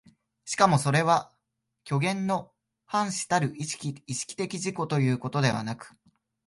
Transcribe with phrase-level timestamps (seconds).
[0.45, 1.31] しかもそれは
[1.87, 2.51] 虚幻の
[2.87, 3.93] 伴子たる意識
[4.35, 5.95] 的自己ということではなく、